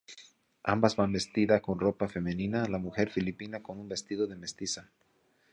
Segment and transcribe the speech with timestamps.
[0.63, 4.89] Ambas van vestida con ropa femenina, la mujer filipina con un "vestido de mestiza".